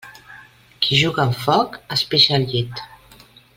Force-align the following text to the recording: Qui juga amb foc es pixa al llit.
Qui 0.85 0.97
juga 1.01 1.21
amb 1.27 1.37
foc 1.43 1.77
es 1.97 2.05
pixa 2.15 2.35
al 2.39 2.51
llit. 2.55 2.85